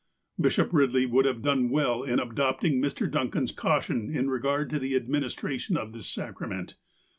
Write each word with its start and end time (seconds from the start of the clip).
Bishop 0.39 0.71
Eidley 0.71 1.07
would 1.07 1.25
have 1.25 1.43
done 1.43 1.69
well 1.69 2.01
in 2.01 2.19
adopting 2.19 2.81
Mr. 2.81 3.07
Duncan's 3.07 3.51
caution 3.51 4.09
in 4.09 4.31
regard 4.31 4.71
to 4.71 4.79
the 4.79 4.95
administration 4.95 5.77
of 5.77 5.93
this 5.93 6.07
sacrament. 6.07 6.75